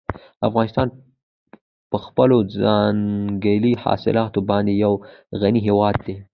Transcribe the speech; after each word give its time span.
افغانستان 0.47 0.87
په 1.91 1.97
خپلو 2.05 2.37
ځنګلي 2.57 3.73
حاصلاتو 3.83 4.39
باندې 4.49 4.71
یو 4.83 4.93
غني 5.41 5.61
هېواد 5.67 5.95
دی. 6.05 6.15